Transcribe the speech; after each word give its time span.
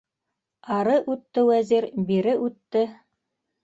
Ары 0.77 0.95
үтте 1.15 1.45
Вәзир, 1.53 1.91
бире 2.11 2.37
үтте. 2.51 2.87